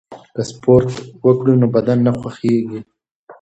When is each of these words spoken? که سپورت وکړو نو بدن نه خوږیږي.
که 0.33 0.41
سپورت 0.49 0.87
وکړو 1.25 1.53
نو 1.61 1.67
بدن 1.75 1.97
نه 2.05 2.11
خوږیږي. 2.17 2.79